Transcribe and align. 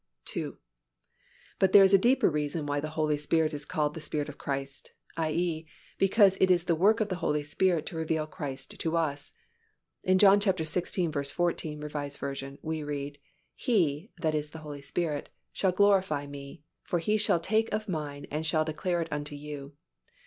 (2) 0.25 0.57
But 1.59 1.73
there 1.73 1.83
is 1.83 1.93
a 1.93 1.97
deeper 1.99 2.27
reason 2.27 2.65
why 2.65 2.79
the 2.79 2.89
Holy 2.97 3.17
Spirit 3.17 3.53
is 3.53 3.65
called 3.65 3.93
"the 3.93 4.01
Spirit 4.01 4.29
of 4.29 4.37
Christ," 4.39 4.93
i. 5.15 5.29
e., 5.31 5.67
because 5.99 6.37
it 6.41 6.49
is 6.49 6.63
the 6.63 6.73
work 6.73 7.01
of 7.01 7.09
the 7.09 7.17
Holy 7.17 7.43
Spirit 7.43 7.85
to 7.85 7.95
reveal 7.97 8.25
Christ 8.25 8.79
to 8.79 8.97
us. 8.97 9.33
In 10.01 10.17
John 10.17 10.39
xvi. 10.39 11.31
14, 11.31 11.83
R. 11.83 12.09
V., 12.49 12.57
we 12.63 12.81
read, 12.81 13.19
"He 13.53 14.09
(that 14.19 14.33
is 14.33 14.49
the 14.49 14.59
Holy 14.65 14.81
Spirit) 14.81 15.29
shall 15.53 15.71
glorify 15.71 16.25
Me: 16.25 16.63
for 16.81 16.97
He 16.97 17.17
shall 17.17 17.39
take 17.39 17.71
of 17.71 17.87
Mine, 17.87 18.25
and 18.31 18.43
shall 18.43 18.65
declare 18.65 19.01
it 19.03 19.11
unto 19.13 19.35
you." 19.35 19.73